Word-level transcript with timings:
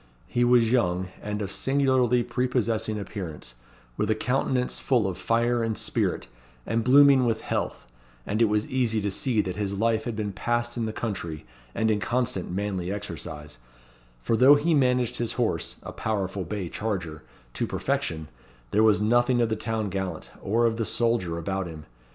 He 0.25 0.43
was 0.43 0.71
young, 0.71 1.09
and 1.21 1.43
of 1.43 1.51
singularly 1.51 2.23
prepossessing 2.23 2.99
appearance, 2.99 3.53
with 3.97 4.09
a 4.09 4.15
countenance 4.15 4.79
full 4.79 5.05
of 5.05 5.15
fire 5.15 5.61
and 5.63 5.77
spirit, 5.77 6.25
and 6.65 6.83
blooming 6.83 7.23
with 7.23 7.41
health, 7.41 7.85
and 8.25 8.41
it 8.41 8.45
was 8.49 8.67
easy 8.67 8.99
to 8.99 9.11
see 9.11 9.41
that 9.41 9.57
his 9.57 9.75
life 9.75 10.05
had 10.05 10.15
been 10.15 10.31
passed 10.33 10.75
in 10.75 10.87
the 10.87 10.91
country, 10.91 11.45
and 11.75 11.91
in 11.91 11.99
constant 11.99 12.49
manly 12.49 12.91
exercise; 12.91 13.59
for 14.23 14.35
though 14.35 14.55
he 14.55 14.73
managed 14.73 15.17
his 15.17 15.33
horse 15.33 15.75
a 15.83 15.91
powerful 15.91 16.45
bay 16.45 16.67
charger 16.67 17.21
to 17.53 17.67
perfection, 17.67 18.27
there 18.71 18.81
was 18.81 19.01
nothing 19.01 19.39
of 19.39 19.49
the 19.49 19.55
town 19.55 19.89
gallant, 19.91 20.31
or 20.41 20.65
of 20.65 20.77
the 20.77 20.83
soldier, 20.83 21.37
about 21.37 21.67
him. 21.67 21.85